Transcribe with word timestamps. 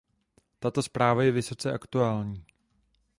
Tato 0.59 0.81
zpráva 0.83 1.23
je 1.23 1.31
vysoce 1.31 1.73
aktuální. 1.73 2.45